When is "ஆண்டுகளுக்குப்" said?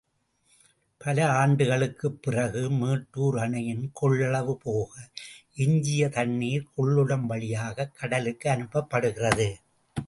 1.31-2.17